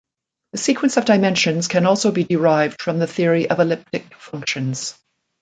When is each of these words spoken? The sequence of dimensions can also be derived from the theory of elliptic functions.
The 0.53 0.57
sequence 0.57 0.97
of 0.97 1.05
dimensions 1.05 1.67
can 1.67 1.85
also 1.85 2.11
be 2.11 2.23
derived 2.23 2.81
from 2.81 2.97
the 2.97 3.05
theory 3.05 3.47
of 3.47 3.59
elliptic 3.59 4.15
functions. 4.15 4.97